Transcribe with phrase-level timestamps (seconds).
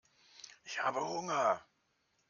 [0.63, 1.61] Ich habe Hunger.